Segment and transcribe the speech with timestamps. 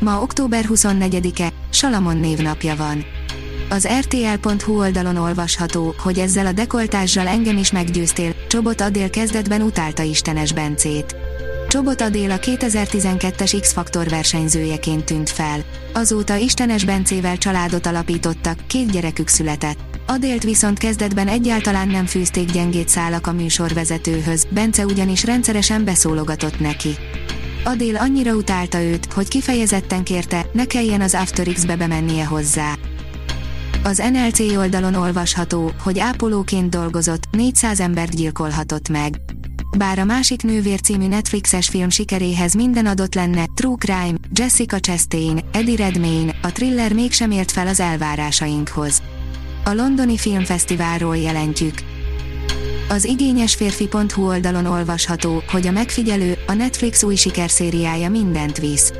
[0.00, 3.04] Ma október 24-e, Salamon névnapja van.
[3.70, 10.02] Az rtl.hu oldalon olvasható, hogy ezzel a dekoltással engem is meggyőztél, Csobot Adél kezdetben utálta
[10.02, 11.16] Istenes Bencét.
[11.68, 15.60] Csobot Adél a 2012-es X-Faktor versenyzőjeként tűnt fel.
[15.92, 19.78] Azóta Istenes Bencével családot alapítottak, két gyerekük született.
[20.06, 26.96] Adélt viszont kezdetben egyáltalán nem fűzték gyengét szálak a műsorvezetőhöz, Bence ugyanis rendszeresen beszólogatott neki.
[27.64, 32.74] Adél annyira utálta őt, hogy kifejezetten kérte, ne kelljen az After X-be bemennie hozzá.
[33.84, 39.20] Az NLC oldalon olvasható, hogy ápolóként dolgozott, 400 embert gyilkolhatott meg.
[39.78, 45.40] Bár a másik nővér című Netflixes film sikeréhez minden adott lenne, True Crime, Jessica Chastain,
[45.52, 49.02] Eddie Redmayne, a thriller mégsem ért fel az elvárásainkhoz.
[49.64, 51.74] A londoni filmfesztiválról jelentjük.
[52.90, 58.92] Az igényes férfi.hu oldalon olvasható, hogy a megfigyelő, a Netflix új sikerszériája mindent visz.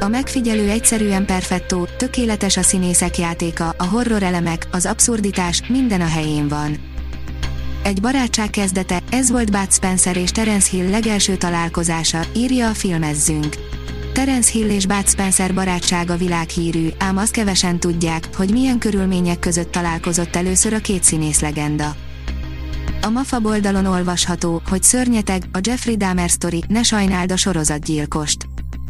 [0.00, 6.06] A megfigyelő egyszerűen perfettó, tökéletes a színészek játéka, a horror elemek, az abszurditás, minden a
[6.06, 6.76] helyén van.
[7.82, 13.56] Egy barátság kezdete, ez volt Bud Spencer és Terence Hill legelső találkozása, írja a filmezzünk.
[14.12, 19.72] Terence Hill és Bud Spencer barátsága világhírű, ám azt kevesen tudják, hogy milyen körülmények között
[19.72, 21.96] találkozott először a két színész legenda.
[23.04, 28.46] A MAFA oldalon olvasható, hogy szörnyeteg, a Jeffrey Dahmer sztori, ne sajnáld a sorozatgyilkost.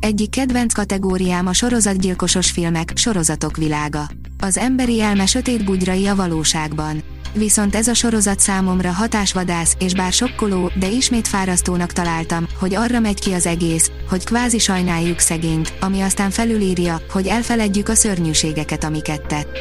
[0.00, 4.08] Egyik kedvenc kategóriám a sorozatgyilkosos filmek, sorozatok világa.
[4.38, 7.02] Az emberi elme sötét bugyrai a valóságban.
[7.32, 13.00] Viszont ez a sorozat számomra hatásvadász, és bár sokkoló, de ismét fárasztónak találtam, hogy arra
[13.00, 18.84] megy ki az egész, hogy kvázi sajnáljuk szegényt, ami aztán felülírja, hogy elfeledjük a szörnyűségeket,
[18.84, 19.58] amiket tett.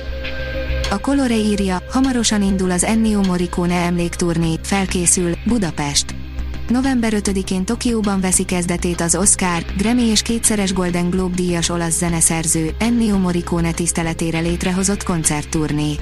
[0.90, 6.16] A Colore írja, hamarosan indul az Ennio Morricone emlékturné, felkészül, Budapest.
[6.69, 12.75] November 5-én Tokióban veszi kezdetét az Oscar, Grammy és kétszeres Golden Globe díjas olasz zeneszerző,
[12.79, 15.96] Ennio Morricone tiszteletére létrehozott koncertturné.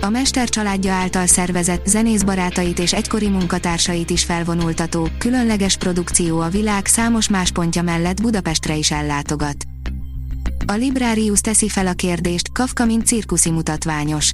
[0.00, 6.48] A mester családja által szervezett, zenész barátait és egykori munkatársait is felvonultató, különleges produkció a
[6.48, 9.64] világ számos más pontja mellett Budapestre is ellátogat.
[10.66, 14.32] A Librarius teszi fel a kérdést, Kafka mint cirkuszi mutatványos.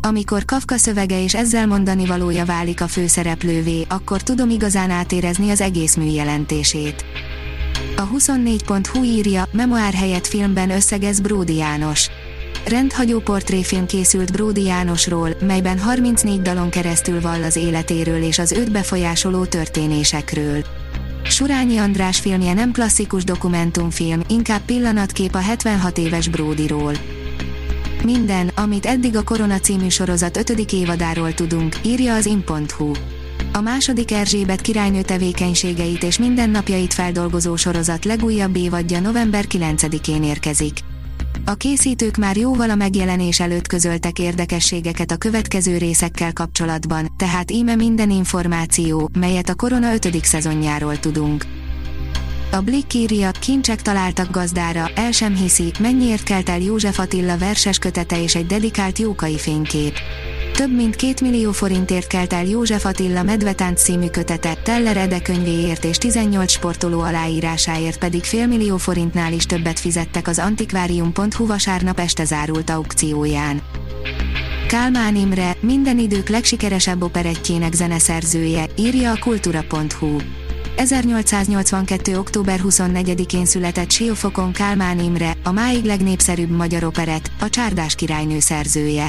[0.00, 5.60] Amikor Kafka szövege és ezzel mondani valója válik a főszereplővé, akkor tudom igazán átérezni az
[5.60, 7.04] egész mű jelentését.
[7.96, 12.08] A 24.hu írja, memoár helyett filmben összegez Bródi János.
[12.66, 18.72] Rendhagyó portréfilm készült Bródi Jánosról, melyben 34 dalon keresztül vall az életéről és az őt
[18.72, 20.64] befolyásoló történésekről.
[21.36, 26.92] Surányi András filmje nem klasszikus dokumentumfilm, inkább pillanatkép a 76 éves Bródiról.
[28.04, 30.72] Minden, amit eddig a Korona című sorozat 5.
[30.72, 32.92] évadáról tudunk, írja az in.hu.
[33.52, 40.78] A második Erzsébet királynő tevékenységeit és mindennapjait feldolgozó sorozat legújabb évadja november 9-én érkezik.
[41.44, 47.74] A készítők már jóval a megjelenés előtt közöltek érdekességeket a következő részekkel kapcsolatban, tehát íme
[47.74, 50.24] minden információ, melyet a Korona 5.
[50.24, 51.44] szezonjáról tudunk.
[52.52, 57.78] A Blick írja, kincsek találtak gazdára, el sem hiszi, mennyiért kelt el József Attila verses
[57.78, 59.94] kötete és egy dedikált jókai fénykép.
[60.56, 65.84] Több mint két millió forintért kelt el József Attila Medvetánc című kötete, Teller Ede könyvéért
[65.84, 72.70] és 18 sportoló aláírásáért pedig félmillió forintnál is többet fizettek az antikvárium.hu vasárnap este zárult
[72.70, 73.62] aukcióján.
[74.68, 80.16] Kálmán Imre, minden idők legsikeresebb operettjének zeneszerzője, írja a kultura.hu.
[80.76, 82.18] 1882.
[82.18, 89.08] október 24-én született Siófokon Kálmán Imre, a máig legnépszerűbb magyar operett, a Csárdás királynő szerzője.